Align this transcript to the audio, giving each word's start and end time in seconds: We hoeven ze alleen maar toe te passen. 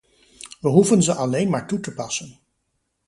We 0.59 0.69
hoeven 0.69 1.03
ze 1.03 1.13
alleen 1.13 1.49
maar 1.49 1.67
toe 1.67 1.79
te 1.79 1.93
passen. 1.93 2.39